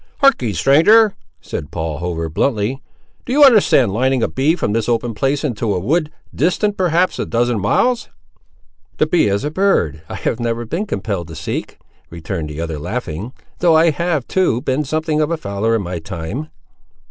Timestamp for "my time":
15.83-16.49